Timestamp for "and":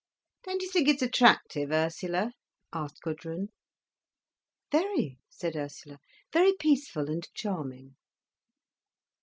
7.07-7.31